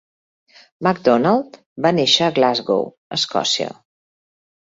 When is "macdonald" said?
0.87-1.59